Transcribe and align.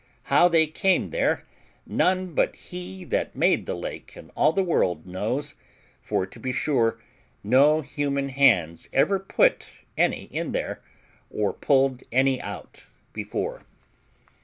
How 0.33 0.47
they 0.47 0.65
came 0.65 1.11
there, 1.11 1.45
none 1.85 2.33
but 2.33 2.55
He 2.55 3.03
that 3.03 3.35
made 3.35 3.67
the 3.67 3.75
lake 3.75 4.15
and 4.15 4.31
all 4.35 4.51
the 4.51 4.63
world 4.63 5.05
knows; 5.05 5.53
for, 6.01 6.25
to 6.25 6.39
be 6.39 6.51
sure, 6.51 6.99
no 7.43 7.81
human 7.81 8.29
hands 8.29 8.89
ever 8.93 9.19
put 9.19 9.67
any 9.95 10.23
in 10.33 10.53
there, 10.53 10.81
or 11.29 11.53
pulled 11.53 12.01
any 12.11 12.41
out 12.41 12.85
before. 13.13 13.63